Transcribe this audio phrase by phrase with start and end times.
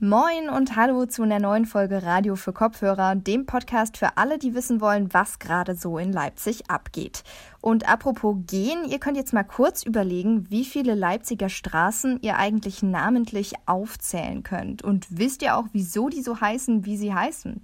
[0.00, 4.54] Moin und hallo zu einer neuen Folge Radio für Kopfhörer, dem Podcast für alle, die
[4.54, 7.24] wissen wollen, was gerade so in Leipzig abgeht.
[7.60, 12.80] Und apropos gehen, ihr könnt jetzt mal kurz überlegen, wie viele Leipziger Straßen ihr eigentlich
[12.84, 14.82] namentlich aufzählen könnt.
[14.82, 17.60] Und wisst ihr auch, wieso die so heißen, wie sie heißen?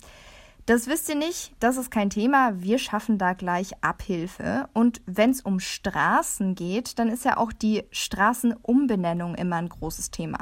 [0.66, 2.60] Das wisst ihr nicht, das ist kein Thema.
[2.60, 4.68] Wir schaffen da gleich Abhilfe.
[4.72, 10.10] Und wenn es um Straßen geht, dann ist ja auch die Straßenumbenennung immer ein großes
[10.10, 10.38] Thema.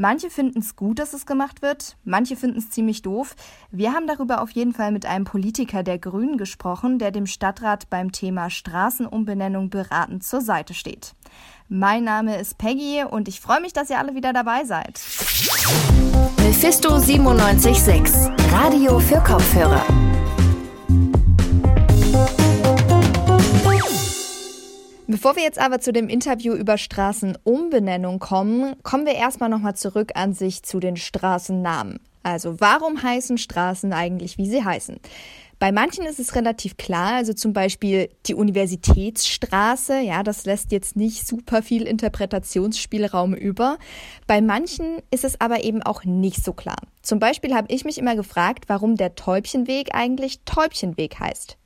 [0.00, 3.34] Manche finden es gut, dass es gemacht wird, manche finden es ziemlich doof.
[3.72, 7.90] Wir haben darüber auf jeden Fall mit einem Politiker der Grünen gesprochen, der dem Stadtrat
[7.90, 11.16] beim Thema Straßenumbenennung beratend zur Seite steht.
[11.68, 15.00] Mein Name ist Peggy und ich freue mich, dass ihr alle wieder dabei seid.
[16.44, 20.07] Mephisto 976, Radio für Kopfhörer.
[25.10, 30.12] Bevor wir jetzt aber zu dem Interview über Straßenumbenennung kommen, kommen wir erstmal nochmal zurück
[30.16, 31.98] an sich zu den Straßennamen.
[32.22, 35.00] Also warum heißen Straßen eigentlich, wie sie heißen?
[35.58, 40.94] Bei manchen ist es relativ klar, also zum Beispiel die Universitätsstraße, ja, das lässt jetzt
[40.94, 43.78] nicht super viel Interpretationsspielraum über.
[44.26, 46.82] Bei manchen ist es aber eben auch nicht so klar.
[47.00, 51.56] Zum Beispiel habe ich mich immer gefragt, warum der Täubchenweg eigentlich Täubchenweg heißt.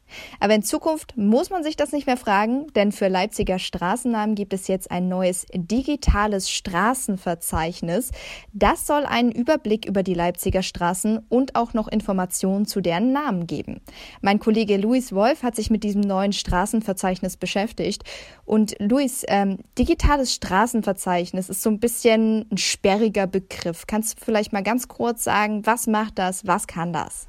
[0.40, 4.52] Aber in Zukunft muss man sich das nicht mehr fragen, denn für Leipziger Straßennamen gibt
[4.52, 8.10] es jetzt ein neues digitales Straßenverzeichnis.
[8.52, 13.46] Das soll einen Überblick über die Leipziger Straßen und auch noch Informationen zu deren Namen
[13.46, 13.80] geben.
[14.20, 18.02] Mein Kollege Luis Wolf hat sich mit diesem neuen Straßenverzeichnis beschäftigt.
[18.44, 23.86] Und Luis, ähm, digitales Straßenverzeichnis ist so ein bisschen ein sperriger Begriff.
[23.86, 27.28] Kannst du vielleicht mal ganz kurz sagen, was macht das, was kann das?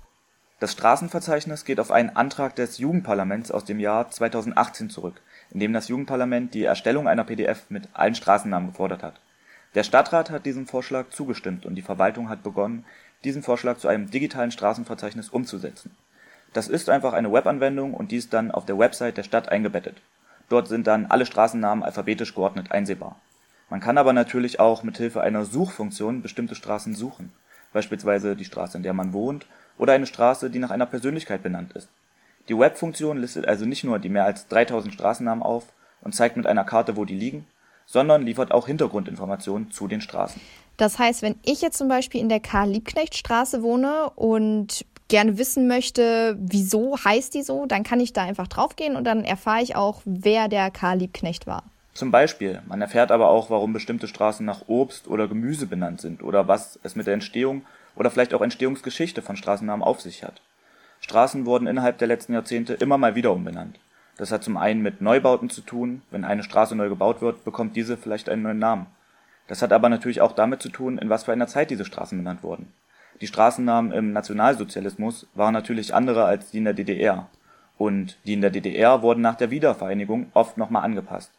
[0.64, 5.20] Das Straßenverzeichnis geht auf einen Antrag des Jugendparlaments aus dem Jahr 2018 zurück,
[5.52, 9.20] in dem das Jugendparlament die Erstellung einer PDF mit allen Straßennamen gefordert hat.
[9.76, 12.86] Der Stadtrat hat diesem Vorschlag zugestimmt und die Verwaltung hat begonnen,
[13.26, 15.92] diesen Vorschlag zu einem digitalen Straßenverzeichnis umzusetzen.
[16.54, 20.02] Das ist einfach eine Webanwendung und die ist dann auf der Website der Stadt eingebettet.
[20.48, 23.20] Dort sind dann alle Straßennamen alphabetisch geordnet einsehbar.
[23.70, 27.34] Man kann aber natürlich auch mit Hilfe einer Suchfunktion bestimmte Straßen suchen,
[27.74, 29.46] beispielsweise die Straße, in der man wohnt
[29.78, 31.90] oder eine Straße, die nach einer Persönlichkeit benannt ist.
[32.50, 35.66] Die Webfunktion listet also nicht nur die mehr als 3000 Straßennamen auf
[36.02, 37.48] und zeigt mit einer Karte, wo die liegen,
[37.86, 40.42] sondern liefert auch Hintergrundinformationen zu den Straßen.
[40.78, 46.36] Das heißt, wenn ich jetzt zum Beispiel in der Karl-Liebknecht-Straße wohne und gerne wissen möchte,
[46.40, 50.02] wieso heißt die so, dann kann ich da einfach draufgehen und dann erfahre ich auch,
[50.06, 51.64] wer der Karl Liebknecht war.
[51.94, 52.62] Zum Beispiel.
[52.66, 56.80] Man erfährt aber auch, warum bestimmte Straßen nach Obst oder Gemüse benannt sind oder was
[56.82, 57.64] es mit der Entstehung
[57.96, 60.42] oder vielleicht auch Entstehungsgeschichte von Straßennamen auf sich hat.
[61.02, 63.80] Straßen wurden innerhalb der letzten Jahrzehnte immer mal wieder umbenannt.
[64.18, 67.76] Das hat zum einen mit Neubauten zu tun, wenn eine Straße neu gebaut wird, bekommt
[67.76, 68.88] diese vielleicht einen neuen Namen.
[69.48, 72.18] Das hat aber natürlich auch damit zu tun, in was für einer Zeit diese Straßen
[72.18, 72.72] benannt wurden.
[73.22, 77.28] Die Straßennamen im Nationalsozialismus waren natürlich andere als die in der DDR.
[77.78, 81.32] Und die in der DDR wurden nach der Wiedervereinigung oft nochmal angepasst.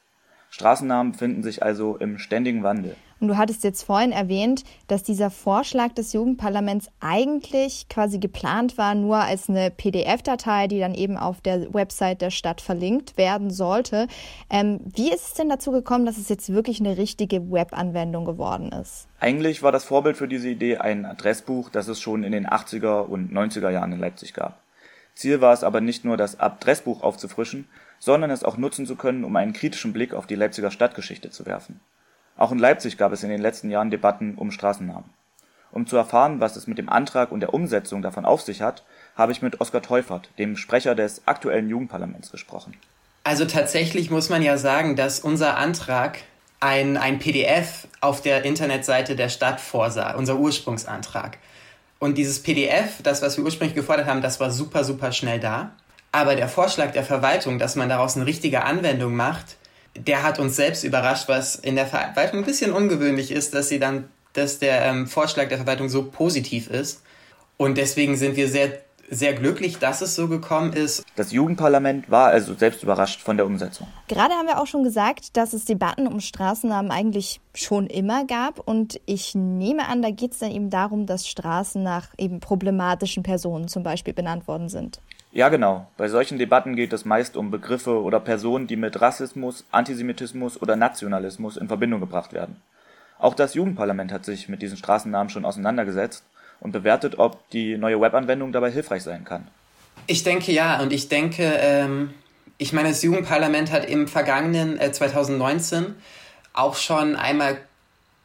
[0.54, 2.94] Straßennamen befinden sich also im ständigen Wandel.
[3.19, 8.94] Und du hattest jetzt vorhin erwähnt, dass dieser Vorschlag des Jugendparlaments eigentlich quasi geplant war,
[8.94, 14.06] nur als eine PDF-Datei, die dann eben auf der Website der Stadt verlinkt werden sollte.
[14.48, 18.71] Ähm, wie ist es denn dazu gekommen, dass es jetzt wirklich eine richtige Webanwendung geworden
[18.71, 19.09] ist?
[19.19, 23.00] Eigentlich war das Vorbild für diese Idee ein Adressbuch, das es schon in den 80er
[23.00, 24.60] und 90er Jahren in Leipzig gab.
[25.16, 27.66] Ziel war es aber nicht nur, das Adressbuch aufzufrischen,
[28.04, 31.47] sondern es auch nutzen zu können, um einen kritischen Blick auf die Leipziger Stadtgeschichte zu
[31.47, 31.81] werfen.
[32.37, 35.09] Auch in Leipzig gab es in den letzten Jahren Debatten um Straßennamen.
[35.72, 38.84] Um zu erfahren, was es mit dem Antrag und der Umsetzung davon auf sich hat,
[39.16, 42.75] habe ich mit Oskar Teufert, dem Sprecher des aktuellen Jugendparlaments, gesprochen.
[43.25, 46.19] Also tatsächlich muss man ja sagen, dass unser Antrag
[46.60, 51.38] ein, ein PDF auf der Internetseite der Stadt vorsah, unser Ursprungsantrag.
[51.98, 55.72] Und dieses PDF, das, was wir ursprünglich gefordert haben, das war super, super schnell da.
[56.15, 59.57] Aber der Vorschlag der Verwaltung, dass man daraus eine richtige Anwendung macht,
[59.97, 63.81] der hat uns selbst überrascht, was in der Verwaltung ein bisschen ungewöhnlich ist, dass sie
[63.81, 67.03] dann, dass der ähm, Vorschlag der Verwaltung so positiv ist.
[67.57, 68.78] Und deswegen sind wir sehr,
[69.11, 71.03] sehr glücklich, dass es so gekommen ist.
[71.16, 73.89] Das Jugendparlament war also selbst überrascht von der Umsetzung.
[74.07, 78.60] Gerade haben wir auch schon gesagt, dass es Debatten um Straßennamen eigentlich schon immer gab.
[78.60, 83.25] Und ich nehme an, da geht es dann eben darum, dass Straßen nach eben problematischen
[83.25, 85.01] Personen zum Beispiel benannt worden sind.
[85.34, 85.89] Ja, genau.
[85.97, 90.77] Bei solchen Debatten geht es meist um Begriffe oder Personen, die mit Rassismus, Antisemitismus oder
[90.77, 92.63] Nationalismus in Verbindung gebracht werden.
[93.19, 96.22] Auch das Jugendparlament hat sich mit diesen Straßennamen schon auseinandergesetzt
[96.60, 99.48] und bewertet, ob die neue Webanwendung dabei hilfreich sein kann.
[100.07, 102.15] Ich denke ja, und ich denke, ähm,
[102.57, 105.97] ich meine, das Jugendparlament hat im vergangenen äh, 2019
[106.53, 107.59] auch schon einmal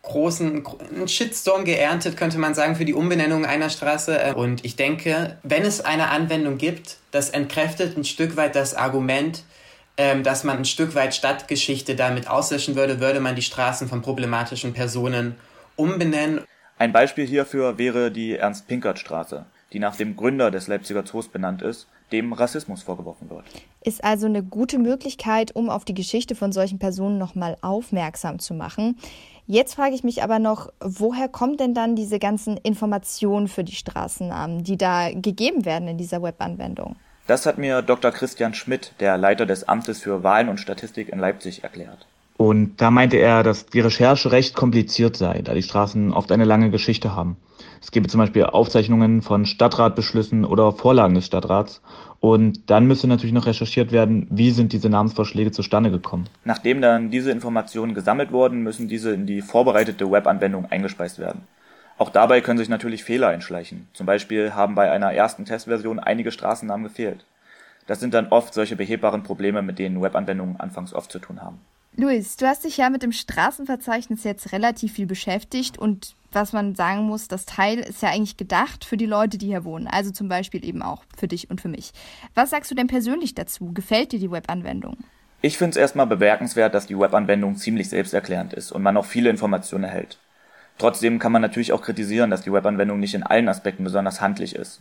[0.09, 4.35] großen einen Shitstorm geerntet, könnte man sagen, für die Umbenennung einer Straße.
[4.35, 9.43] Und ich denke, wenn es eine Anwendung gibt, das entkräftet ein Stück weit das Argument,
[9.97, 14.01] ähm, dass man ein Stück weit Stadtgeschichte damit auslöschen würde, würde man die Straßen von
[14.01, 15.35] problematischen Personen
[15.75, 16.41] umbenennen.
[16.77, 21.87] Ein Beispiel hierfür wäre die Ernst-Pinkert-Straße, die nach dem Gründer des Leipziger Zoos benannt ist,
[22.11, 23.43] dem Rassismus vorgeworfen wird.
[23.83, 28.53] Ist also eine gute Möglichkeit, um auf die Geschichte von solchen Personen nochmal aufmerksam zu
[28.53, 28.97] machen.
[29.51, 33.73] Jetzt frage ich mich aber noch, woher kommen denn dann diese ganzen Informationen für die
[33.73, 36.97] Straßennamen, die da gegeben werden in dieser Webanwendung?
[37.25, 38.11] Das hat mir Dr.
[38.11, 42.05] Christian Schmidt, der Leiter des Amtes für Wahlen und Statistik in Leipzig, erklärt.
[42.37, 46.45] Und da meinte er, dass die Recherche recht kompliziert sei, da die Straßen oft eine
[46.45, 47.35] lange Geschichte haben.
[47.81, 51.81] Es gebe zum Beispiel Aufzeichnungen von Stadtratbeschlüssen oder Vorlagen des Stadtrats.
[52.19, 56.25] Und dann müsste natürlich noch recherchiert werden, wie sind diese Namensvorschläge zustande gekommen.
[56.43, 61.41] Nachdem dann diese Informationen gesammelt wurden, müssen diese in die vorbereitete Webanwendung eingespeist werden.
[61.97, 63.87] Auch dabei können sich natürlich Fehler einschleichen.
[63.93, 67.25] Zum Beispiel haben bei einer ersten Testversion einige Straßennamen gefehlt.
[67.87, 71.59] Das sind dann oft solche behebbaren Probleme, mit denen Webanwendungen anfangs oft zu tun haben.
[71.99, 76.73] Luis, du hast dich ja mit dem Straßenverzeichnis jetzt relativ viel beschäftigt und was man
[76.73, 80.09] sagen muss, das Teil ist ja eigentlich gedacht für die Leute, die hier wohnen, also
[80.11, 81.91] zum Beispiel eben auch für dich und für mich.
[82.35, 83.73] Was sagst du denn persönlich dazu?
[83.73, 84.95] Gefällt dir die Webanwendung?
[85.41, 89.29] Ich finde es erstmal bemerkenswert, dass die Webanwendung ziemlich selbsterklärend ist und man auch viele
[89.29, 90.19] Informationen erhält.
[90.77, 94.55] Trotzdem kann man natürlich auch kritisieren, dass die Webanwendung nicht in allen Aspekten besonders handlich
[94.55, 94.79] ist.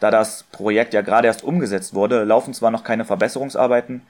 [0.00, 4.00] Da das Projekt ja gerade erst umgesetzt wurde, laufen zwar noch keine Verbesserungsarbeiten,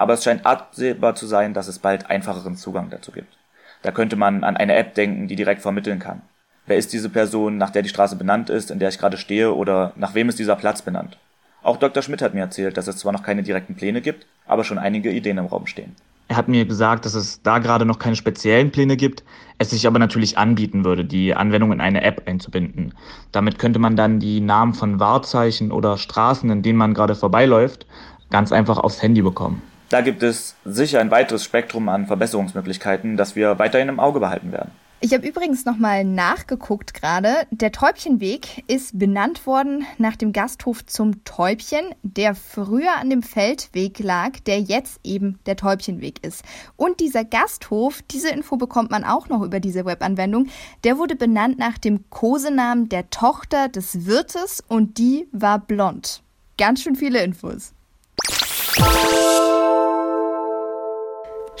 [0.00, 3.36] aber es scheint absehbar zu sein, dass es bald einfacheren Zugang dazu gibt.
[3.82, 6.22] Da könnte man an eine App denken, die direkt vermitteln kann.
[6.66, 9.54] Wer ist diese Person, nach der die Straße benannt ist, in der ich gerade stehe,
[9.54, 11.18] oder nach wem ist dieser Platz benannt?
[11.62, 12.02] Auch Dr.
[12.02, 15.10] Schmidt hat mir erzählt, dass es zwar noch keine direkten Pläne gibt, aber schon einige
[15.10, 15.94] Ideen im Raum stehen.
[16.28, 19.22] Er hat mir gesagt, dass es da gerade noch keine speziellen Pläne gibt,
[19.58, 22.94] es sich aber natürlich anbieten würde, die Anwendung in eine App einzubinden.
[23.32, 27.84] Damit könnte man dann die Namen von Wahrzeichen oder Straßen, in denen man gerade vorbeiläuft,
[28.30, 29.60] ganz einfach aufs Handy bekommen.
[29.90, 34.52] Da gibt es sicher ein weiteres Spektrum an Verbesserungsmöglichkeiten, das wir weiterhin im Auge behalten
[34.52, 34.70] werden.
[35.02, 37.34] Ich habe übrigens nochmal nachgeguckt gerade.
[37.50, 43.98] Der Täubchenweg ist benannt worden nach dem Gasthof zum Täubchen, der früher an dem Feldweg
[43.98, 46.44] lag, der jetzt eben der Täubchenweg ist.
[46.76, 50.48] Und dieser Gasthof, diese Info bekommt man auch noch über diese Webanwendung,
[50.84, 56.22] der wurde benannt nach dem Kosenamen der Tochter des Wirtes und die war blond.
[56.58, 57.72] Ganz schön viele Infos.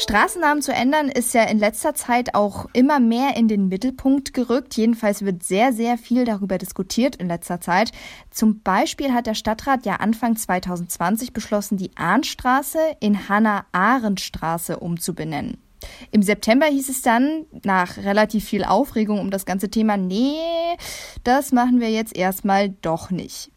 [0.00, 4.74] Straßennamen zu ändern ist ja in letzter Zeit auch immer mehr in den Mittelpunkt gerückt.
[4.74, 7.92] Jedenfalls wird sehr, sehr viel darüber diskutiert in letzter Zeit.
[8.30, 15.58] Zum Beispiel hat der Stadtrat ja Anfang 2020 beschlossen, die Ahnstraße in Hannah-Arendt-Straße umzubenennen.
[16.12, 20.38] Im September hieß es dann, nach relativ viel Aufregung um das ganze Thema, nee,
[21.24, 23.50] das machen wir jetzt erstmal doch nicht.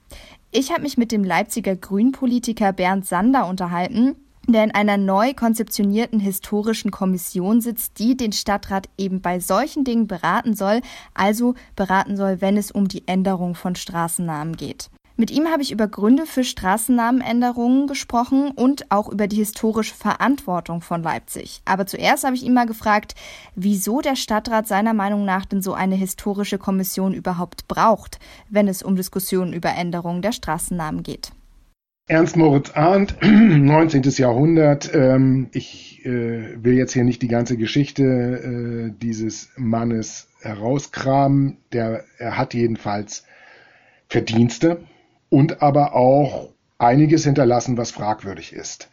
[0.51, 4.17] Ich habe mich mit dem Leipziger Grünpolitiker Bernd Sander unterhalten
[4.47, 10.07] der in einer neu konzeptionierten historischen Kommission sitzt, die den Stadtrat eben bei solchen Dingen
[10.07, 10.81] beraten soll,
[11.13, 14.89] also beraten soll, wenn es um die Änderung von Straßennamen geht.
[15.15, 20.81] Mit ihm habe ich über Gründe für Straßennamenänderungen gesprochen und auch über die historische Verantwortung
[20.81, 21.61] von Leipzig.
[21.65, 23.13] Aber zuerst habe ich ihn mal gefragt,
[23.53, 28.17] wieso der Stadtrat seiner Meinung nach denn so eine historische Kommission überhaupt braucht,
[28.49, 31.31] wenn es um Diskussionen über Änderungen der Straßennamen geht.
[32.07, 34.03] Ernst Moritz Arndt, 19.
[34.17, 34.93] Jahrhundert.
[34.93, 41.60] Ähm, ich äh, will jetzt hier nicht die ganze Geschichte äh, dieses Mannes herauskramen.
[41.72, 43.24] Der, er hat jedenfalls
[44.10, 44.81] Verdienste
[45.29, 48.89] und aber auch einiges hinterlassen, was fragwürdig ist.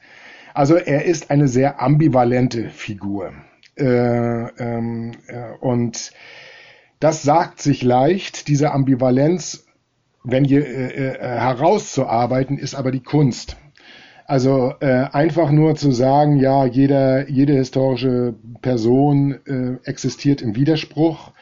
[0.55, 3.33] Also er ist eine sehr ambivalente Figur.
[3.77, 6.13] Äh, ähm, äh, und
[7.01, 9.67] das sagt sich leicht, diese Ambivalenz
[10.23, 13.57] wenn hier äh, äh, herauszuarbeiten, ist aber die Kunst.
[14.27, 21.33] Also äh, einfach nur zu sagen, ja, jeder, jede historische Person äh, existiert im Widerspruch.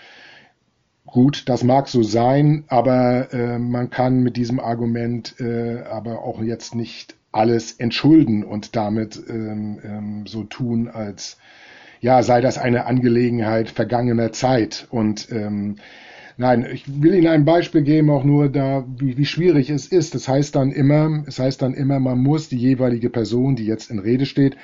[1.04, 6.42] Gut, das mag so sein, aber äh, man kann mit diesem Argument äh, aber auch
[6.42, 11.36] jetzt nicht alles entschulden und damit ähm, ähm, so tun, als
[12.00, 14.86] ja, sei das eine Angelegenheit vergangener Zeit.
[14.90, 15.76] Und ähm,
[16.40, 20.14] Nein, ich will Ihnen ein Beispiel geben, auch nur da, wie, wie schwierig es ist.
[20.14, 23.90] Das heißt dann immer, es heißt dann immer, man muss die jeweilige Person, die jetzt
[23.90, 24.56] in Rede steht,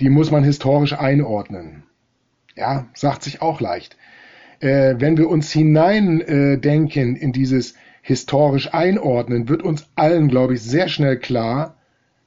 [0.00, 1.84] die muss man historisch einordnen.
[2.56, 3.96] Ja, sagt sich auch leicht.
[4.58, 10.62] Äh, wenn wir uns hinein äh, in dieses historisch einordnen, wird uns allen, glaube ich,
[10.62, 11.76] sehr schnell klar,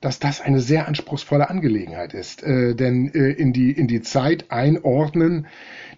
[0.04, 2.44] dass das eine sehr anspruchsvolle Angelegenheit ist.
[2.44, 5.48] Äh, denn äh, in, die, in die Zeit einordnen,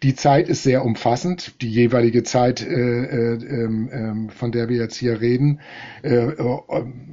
[0.04, 4.96] die Zeit ist sehr umfassend, die jeweilige Zeit, äh, äh, äh, von der wir jetzt
[4.96, 5.60] hier reden.
[6.04, 6.60] Äh, äh,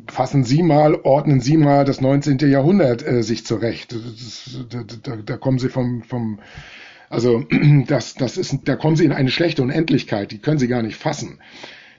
[0.07, 2.39] fassen Sie mal, ordnen Sie mal das 19.
[2.51, 3.93] Jahrhundert sich zurecht.
[3.95, 6.41] Das, da, da, da kommen Sie vom, vom
[7.09, 7.43] also
[7.87, 10.97] das, das ist, da kommen Sie in eine schlechte Unendlichkeit, die können Sie gar nicht
[10.97, 11.39] fassen.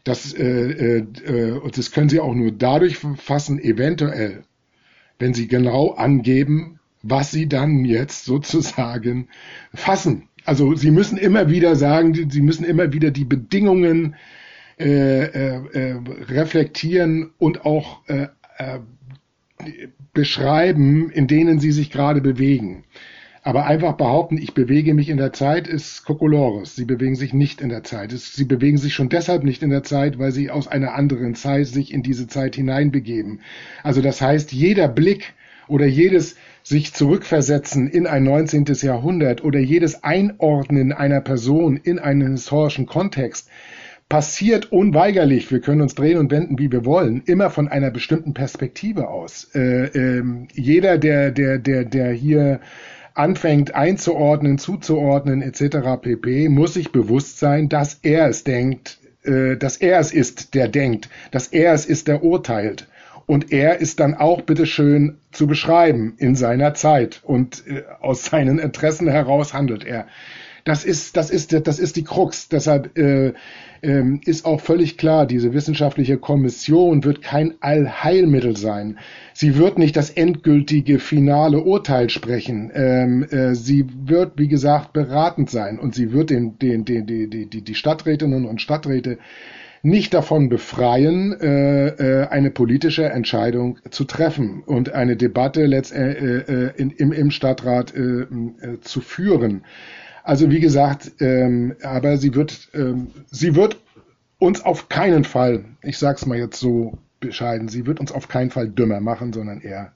[0.03, 4.43] Das, äh, äh, das können Sie auch nur dadurch fassen, eventuell,
[5.23, 9.29] wenn Sie genau angeben, was Sie dann jetzt sozusagen
[9.73, 10.27] fassen.
[10.43, 14.15] Also Sie müssen immer wieder sagen, Sie müssen immer wieder die Bedingungen
[14.77, 18.27] äh, äh, äh reflektieren und auch äh,
[18.57, 18.79] äh,
[20.13, 22.83] beschreiben, in denen Sie sich gerade bewegen.
[23.45, 26.77] Aber einfach behaupten, ich bewege mich in der Zeit, ist Kokolores.
[26.77, 28.11] Sie bewegen sich nicht in der Zeit.
[28.11, 31.67] Sie bewegen sich schon deshalb nicht in der Zeit, weil sie aus einer anderen Zeit
[31.67, 33.41] sich in diese Zeit hineinbegeben.
[33.83, 35.33] Also das heißt, jeder Blick
[35.67, 38.65] oder jedes sich zurückversetzen in ein 19.
[38.81, 43.49] Jahrhundert oder jedes Einordnen einer Person in einen historischen Kontext
[44.07, 48.33] passiert unweigerlich, wir können uns drehen und wenden, wie wir wollen, immer von einer bestimmten
[48.33, 49.49] Perspektive aus.
[49.55, 50.23] Äh, äh,
[50.53, 52.59] jeder, der, der, der, der hier
[53.13, 56.01] anfängt einzuordnen, zuzuordnen etc.
[56.01, 60.67] pp, muss sich bewusst sein, dass er es denkt, äh, dass er es ist, der
[60.67, 62.87] denkt, dass er es ist, der urteilt.
[63.25, 68.59] Und er ist dann auch bitteschön zu beschreiben in seiner Zeit und äh, aus seinen
[68.59, 70.07] Interessen heraus handelt er.
[70.63, 72.47] Das ist, das ist, das ist die Krux.
[72.47, 73.33] Deshalb äh,
[73.81, 78.97] ähm, ist auch völlig klar, diese wissenschaftliche Kommission wird kein Allheilmittel sein.
[79.33, 82.71] Sie wird nicht das endgültige finale Urteil sprechen.
[82.73, 87.27] Ähm, äh, sie wird, wie gesagt, beratend sein und sie wird den, den, den, die,
[87.49, 89.17] die, die Stadträtinnen und Stadträte
[89.85, 96.67] nicht davon befreien, äh, äh, eine politische Entscheidung zu treffen und eine Debatte letztendlich äh,
[96.67, 99.65] äh, in, im, im Stadtrat äh, äh, zu führen.
[100.23, 103.77] Also wie gesagt, ähm, aber sie wird, ähm, sie wird
[104.39, 108.49] uns auf keinen Fall, ich sag's mal jetzt so bescheiden, sie wird uns auf keinen
[108.49, 109.91] Fall dümmer machen, sondern eher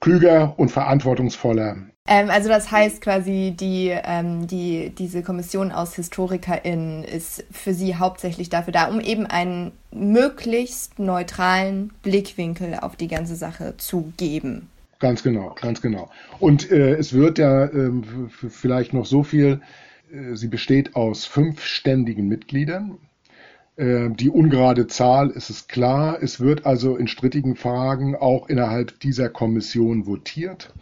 [0.00, 1.76] klüger und verantwortungsvoller.
[2.06, 7.96] Ähm, also das heißt quasi, die, ähm, die, diese Kommission aus HistorikerInnen ist für Sie
[7.96, 14.68] hauptsächlich dafür da, um eben einen möglichst neutralen Blickwinkel auf die ganze Sache zu geben.
[15.00, 16.10] Ganz genau, ganz genau.
[16.38, 17.90] Und äh, es wird ja äh,
[18.28, 19.62] vielleicht noch so viel,
[20.12, 22.98] äh, sie besteht aus fünf ständigen Mitgliedern.
[23.76, 26.22] Äh, die ungerade Zahl ist es klar.
[26.22, 30.74] Es wird also in strittigen Fragen auch innerhalb dieser Kommission votiert.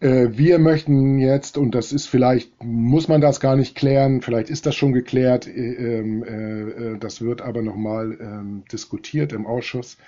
[0.00, 4.50] Äh, wir möchten jetzt, und das ist vielleicht, muss man das gar nicht klären, vielleicht
[4.50, 9.98] ist das schon geklärt, äh, ähm, das wird aber nochmal ähm, diskutiert im Ausschuss.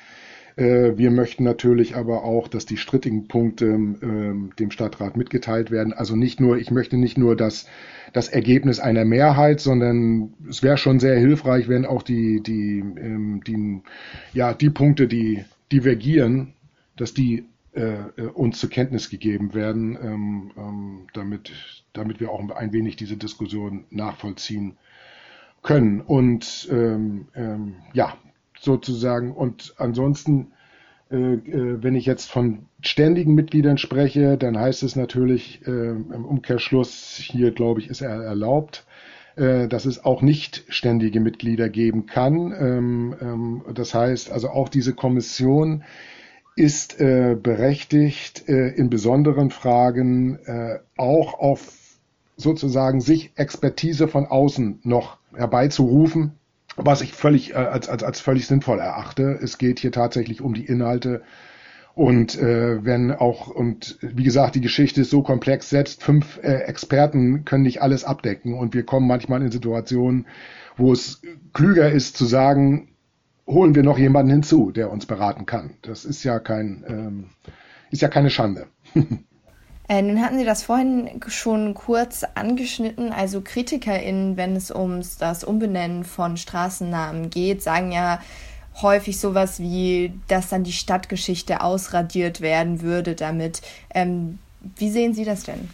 [0.56, 5.92] Äh, wir möchten natürlich aber auch, dass die strittigen Punkte ähm, dem Stadtrat mitgeteilt werden.
[5.92, 7.66] Also nicht nur, ich möchte nicht nur das,
[8.12, 13.42] das Ergebnis einer Mehrheit, sondern es wäre schon sehr hilfreich, wenn auch die, die, ähm,
[13.46, 13.80] die,
[14.32, 16.54] ja, die Punkte, die divergieren,
[16.96, 21.50] dass die äh, uns zur Kenntnis gegeben werden, ähm, damit,
[21.92, 24.76] damit wir auch ein wenig diese Diskussion nachvollziehen
[25.62, 26.00] können.
[26.00, 28.16] Und ähm, ähm, ja,
[28.64, 29.32] sozusagen.
[29.32, 30.52] Und ansonsten,
[31.10, 36.24] äh, äh, wenn ich jetzt von ständigen Mitgliedern spreche, dann heißt es natürlich äh, im
[36.24, 38.86] Umkehrschluss, hier glaube ich, ist er erlaubt,
[39.36, 42.52] äh, dass es auch nicht ständige Mitglieder geben kann.
[42.58, 45.84] Ähm, ähm, das heißt also auch diese Kommission
[46.56, 50.38] ist äh, berechtigt, in besonderen Fragen
[50.96, 51.72] auch auf
[52.36, 56.38] sozusagen sich Expertise von außen noch herbeizurufen,
[56.76, 59.38] was ich völlig äh, als, als, als völlig sinnvoll erachte.
[59.42, 61.22] Es geht hier tatsächlich um die Inhalte.
[61.94, 66.62] Und äh, wenn auch, und wie gesagt, die Geschichte ist so komplex, selbst fünf äh,
[66.62, 68.54] Experten können nicht alles abdecken.
[68.54, 70.26] Und wir kommen manchmal in Situationen,
[70.76, 72.88] wo es klüger ist zu sagen,
[73.46, 75.74] holen wir noch jemanden hinzu, der uns beraten kann.
[75.82, 77.24] Das ist ja kein, ähm,
[77.90, 78.66] ist ja keine Schande.
[79.88, 83.12] Äh, nun hatten Sie das vorhin schon kurz angeschnitten.
[83.12, 88.20] Also KritikerInnen, wenn es um das Umbenennen von Straßennamen geht, sagen ja
[88.80, 93.62] häufig sowas wie, dass dann die Stadtgeschichte ausradiert werden würde damit.
[93.94, 94.38] Ähm,
[94.76, 95.68] wie sehen Sie das denn?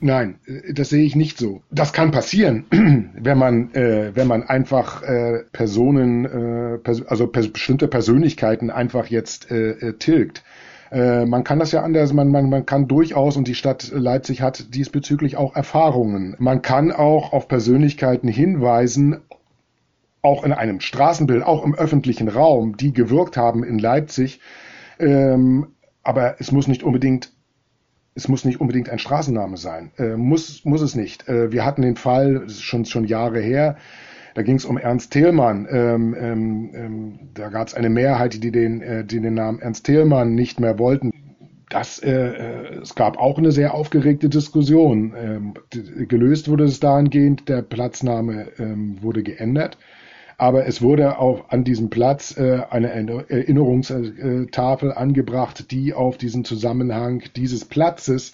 [0.00, 0.36] Nein,
[0.72, 1.62] das sehe ich nicht so.
[1.70, 2.64] Das kann passieren,
[3.14, 9.06] wenn man, äh, wenn man einfach äh, Personen, äh, pers also pers bestimmte Persönlichkeiten einfach
[9.06, 10.44] jetzt äh, äh tilgt.
[10.90, 14.42] Äh, man kann das ja anders, man, man, man kann durchaus, und die Stadt Leipzig
[14.42, 16.36] hat diesbezüglich auch Erfahrungen.
[16.38, 19.20] Man kann auch auf Persönlichkeiten hinweisen,
[20.22, 24.40] auch in einem Straßenbild, auch im öffentlichen Raum, die gewirkt haben in Leipzig,
[24.98, 25.68] ähm,
[26.02, 27.30] aber es muss nicht unbedingt
[28.14, 29.90] es muss nicht unbedingt ein Straßenname sein.
[29.98, 31.28] Äh, muss, muss es nicht.
[31.28, 33.76] Äh, wir hatten den Fall, das ist schon, schon Jahre her,
[34.34, 35.66] da ging es um Ernst Thälmann.
[35.70, 39.86] Ähm, ähm, ähm, da gab es eine Mehrheit, die den, äh, die den Namen Ernst
[39.86, 41.12] Thälmann nicht mehr wollten.
[41.70, 45.14] Das, äh, äh es gab auch eine sehr aufgeregte Diskussion.
[45.16, 45.54] Ähm,
[46.08, 49.78] gelöst wurde es dahingehend, der Platzname ähm, wurde geändert.
[50.36, 52.90] Aber es wurde auch an diesem Platz äh, eine
[53.28, 58.32] Erinnerungstafel angebracht, die auf diesen Zusammenhang dieses Platzes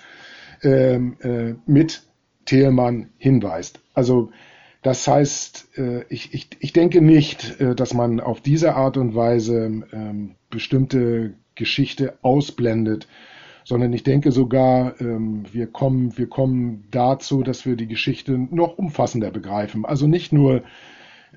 [0.62, 2.02] ähm, äh, mit
[2.46, 3.80] Thälmann hinweist.
[3.92, 4.30] Also
[4.82, 9.14] das heißt, äh, ich, ich, ich denke nicht, äh, dass man auf diese Art und
[9.14, 13.06] Weise ähm, bestimmte Geschichte ausblendet,
[13.64, 18.78] sondern ich denke sogar, ähm, wir kommen, wir kommen dazu, dass wir die Geschichte noch
[18.78, 19.84] umfassender begreifen.
[19.84, 20.62] Also nicht nur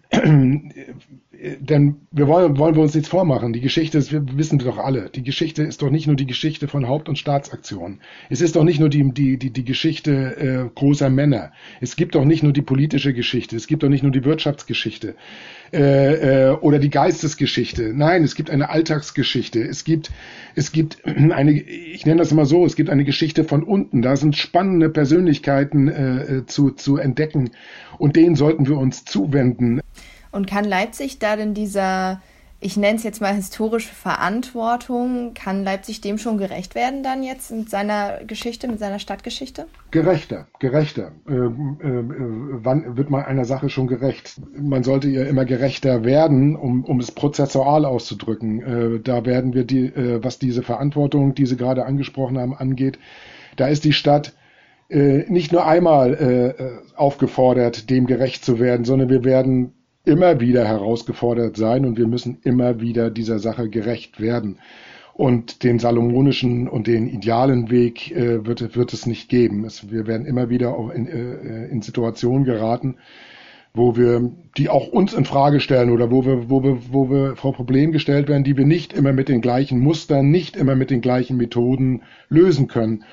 [1.59, 3.53] denn wir wollen, wollen wir uns nichts vormachen.
[3.53, 5.09] Die Geschichte ist, wir wissen wir doch alle.
[5.09, 7.99] Die Geschichte ist doch nicht nur die Geschichte von Haupt- und Staatsaktionen.
[8.29, 11.51] Es ist doch nicht nur die, die, die, die Geschichte äh, großer Männer.
[11.81, 13.55] Es gibt doch nicht nur die politische Geschichte.
[13.55, 15.15] Es gibt doch nicht nur die Wirtschaftsgeschichte
[15.73, 17.93] äh, äh, oder die Geistesgeschichte.
[17.95, 19.61] Nein, es gibt eine Alltagsgeschichte.
[19.61, 20.11] Es gibt,
[20.55, 24.01] es gibt eine, ich nenne das immer so, es gibt eine Geschichte von unten.
[24.01, 27.49] Da sind spannende Persönlichkeiten äh, äh zu, zu entdecken
[27.97, 29.81] und denen sollten wir uns zuwenden.
[30.33, 32.19] Und kann Leipzig da denn dieser,
[32.59, 37.51] ich nenne es jetzt mal historische Verantwortung, kann Leipzig dem schon gerecht werden dann jetzt
[37.51, 39.67] mit seiner Geschichte, mit seiner Stadtgeschichte?
[39.91, 41.11] Gerechter, gerechter.
[41.29, 41.49] Äh, äh,
[41.83, 44.41] wann wird man einer Sache schon gerecht?
[44.57, 48.95] Man sollte ihr immer gerechter werden, um, um es prozessual auszudrücken.
[48.95, 52.97] Äh, da werden wir die, äh, was diese Verantwortung, die Sie gerade angesprochen haben, angeht,
[53.55, 54.33] da ist die Stadt
[54.89, 59.73] äh, nicht nur einmal äh, aufgefordert, dem gerecht zu werden, sondern wir werden
[60.05, 64.59] immer wieder herausgefordert sein und wir müssen immer wieder dieser Sache gerecht werden.
[65.13, 69.63] Und den salomonischen und den idealen Weg äh, wird, wird es nicht geben.
[69.63, 72.95] Es, wir werden immer wieder in, äh, in Situationen geraten,
[73.75, 77.35] wo wir, die auch uns in Frage stellen oder wo wir, wo wir, wo wir
[77.35, 80.89] vor Problemen gestellt werden, die wir nicht immer mit den gleichen Mustern, nicht immer mit
[80.89, 83.03] den gleichen Methoden lösen können.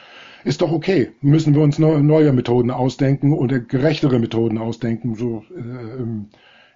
[0.42, 1.10] Ist doch okay.
[1.20, 5.14] Müssen wir uns neue Methoden ausdenken oder gerechtere Methoden ausdenken.
[5.16, 6.28] So, äh, ähm,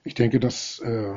[0.04, 1.14] ich denke, dass äh,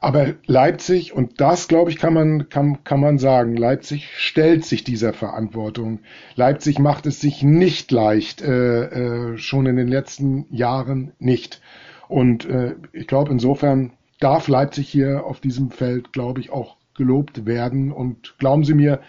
[0.00, 4.84] aber Leipzig, und das, glaube ich, kann man, kann, kann man sagen, Leipzig stellt sich
[4.84, 6.00] dieser Verantwortung.
[6.34, 11.60] Leipzig macht es sich nicht leicht, äh, äh, schon in den letzten Jahren nicht.
[12.08, 17.46] Und äh, ich glaube, insofern darf Leipzig hier auf diesem Feld, glaube ich, auch gelobt
[17.46, 17.90] werden.
[17.90, 19.00] Und glauben Sie mir,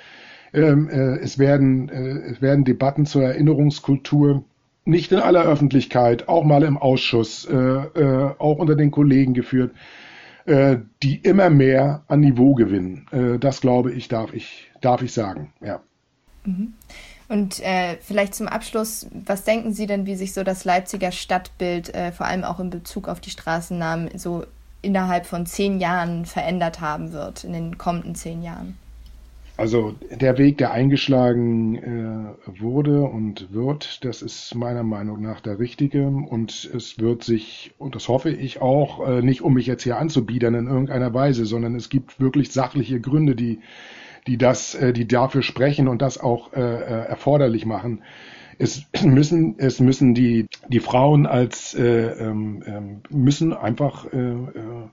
[0.53, 4.45] ähm, äh, es, werden, äh, es werden Debatten zur Erinnerungskultur
[4.87, 9.71] nicht in aller Öffentlichkeit, auch mal im Ausschuss, äh, äh, auch unter den Kollegen geführt,
[10.45, 13.05] äh, die immer mehr an Niveau gewinnen.
[13.11, 15.81] Äh, das glaube ich, darf ich, darf ich sagen, ja.
[16.45, 16.73] Mhm.
[17.29, 21.93] Und äh, vielleicht zum Abschluss, was denken Sie denn, wie sich so das Leipziger Stadtbild,
[21.93, 24.45] äh, vor allem auch in Bezug auf die Straßennamen, so
[24.81, 28.77] innerhalb von zehn Jahren verändert haben wird, in den kommenden zehn Jahren?
[29.57, 35.57] Also der Weg, der eingeschlagen äh, wurde und wird, das ist meiner Meinung nach der
[35.57, 39.81] richtige und es wird sich, und das hoffe ich auch, äh, nicht um mich jetzt
[39.81, 43.61] hier anzubiedern in irgendeiner Weise, sondern es gibt wirklich sachliche Gründe, die,
[44.27, 48.03] die das, äh, die dafür sprechen und das auch äh, äh erforderlich machen.
[48.59, 54.89] Es müssen, es müssen die, die Frauen als, äh, ähm, ähm müssen einfach äh, äh,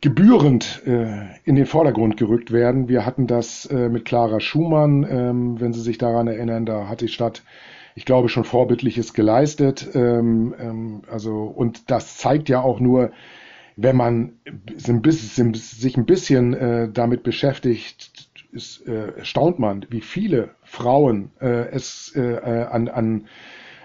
[0.00, 2.88] gebührend äh, in den Vordergrund gerückt werden.
[2.88, 7.02] Wir hatten das äh, mit Clara Schumann, ähm, wenn Sie sich daran erinnern, da hat
[7.02, 7.42] die Stadt,
[7.94, 9.90] ich glaube, schon Vorbildliches geleistet.
[9.94, 13.12] Ähm, ähm, also und das zeigt ja auch nur,
[13.76, 14.32] wenn man
[14.76, 22.12] sich ein bisschen äh, damit beschäftigt, ist, äh, staunt man, wie viele Frauen äh, es
[22.16, 22.36] äh
[22.70, 23.26] an, an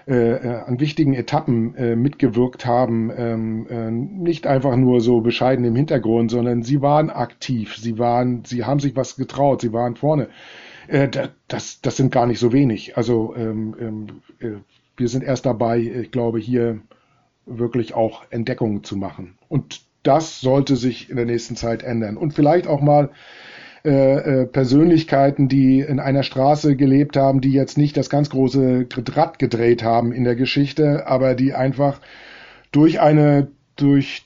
[0.06, 5.64] äh, äh, an wichtigen Etappen äh, mitgewirkt haben, ähm, äh, nicht einfach nur so bescheiden
[5.64, 9.96] im Hintergrund, sondern sie waren aktiv, sie waren, sie haben sich was getraut, sie waren
[9.96, 10.28] vorne.
[10.86, 11.08] Äh,
[11.48, 12.96] das, das sind gar nicht so wenig.
[12.96, 14.06] Also ähm, ähm,
[14.38, 14.60] äh,
[14.96, 16.80] wir sind erst dabei, ich glaube, hier
[17.44, 19.36] wirklich auch Entdeckungen zu machen.
[19.48, 22.16] Und das sollte sich in der nächsten Zeit ändern.
[22.16, 23.10] Und vielleicht auch mal
[23.86, 28.86] äh, äh, Persönlichkeiten, die in einer Straße gelebt haben, die jetzt nicht das ganz große
[29.14, 32.00] Rad gedreht haben in der Geschichte, aber die einfach
[32.72, 34.24] durch eine, durch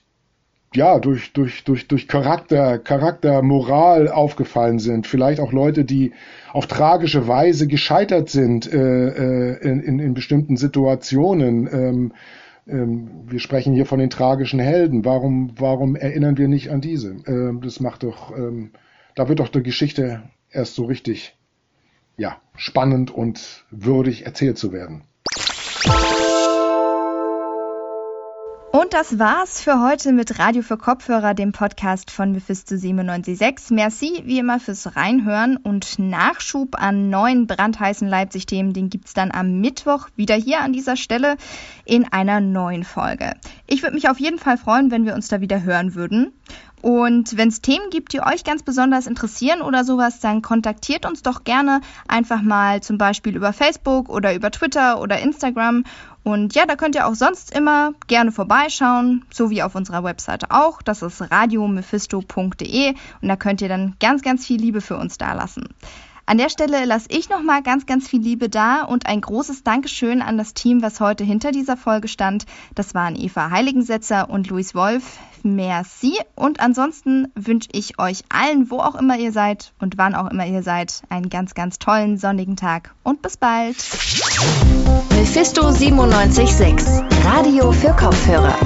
[0.74, 5.06] ja, durch, durch, durch, durch Charakter, Charakter, Moral aufgefallen sind.
[5.06, 6.12] Vielleicht auch Leute, die
[6.52, 11.68] auf tragische Weise gescheitert sind äh, äh in, in, in bestimmten Situationen.
[11.72, 12.12] Ähm,
[12.68, 15.04] ähm, wir sprechen hier von den tragischen Helden.
[15.04, 17.16] Warum, warum erinnern wir nicht an diese?
[17.26, 18.70] Ähm, das macht doch, ähm,
[19.14, 21.36] da wird doch die Geschichte erst so richtig
[22.16, 25.04] ja, spannend und würdig erzählt zu werden.
[28.72, 33.70] Und das war's für heute mit Radio für Kopfhörer, dem Podcast von Mephisto 976.
[33.70, 39.60] Merci wie immer fürs Reinhören und Nachschub an neuen brandheißen Leipzig-Themen, den gibt's dann am
[39.60, 41.36] Mittwoch wieder hier an dieser Stelle
[41.84, 43.32] in einer neuen Folge.
[43.66, 46.32] Ich würde mich auf jeden Fall freuen, wenn wir uns da wieder hören würden.
[46.82, 51.22] Und wenn es Themen gibt, die euch ganz besonders interessieren oder sowas, dann kontaktiert uns
[51.22, 55.84] doch gerne einfach mal zum Beispiel über Facebook oder über Twitter oder Instagram.
[56.22, 60.50] Und ja, da könnt ihr auch sonst immer gerne vorbeischauen, so wie auf unserer Webseite
[60.50, 60.82] auch.
[60.82, 65.68] Das ist radiomephisto.de und da könnt ihr dann ganz, ganz viel Liebe für uns dalassen.
[66.30, 70.22] An der Stelle lasse ich nochmal ganz, ganz viel Liebe da und ein großes Dankeschön
[70.22, 72.46] an das Team, was heute hinter dieser Folge stand.
[72.76, 75.18] Das waren Eva Heiligensetzer und Luis Wolf.
[75.42, 76.20] Merci.
[76.36, 80.46] Und ansonsten wünsche ich euch allen, wo auch immer ihr seid und wann auch immer
[80.46, 83.74] ihr seid, einen ganz, ganz tollen sonnigen Tag und bis bald.
[85.10, 88.56] Mephisto 976, Radio für Kopfhörer.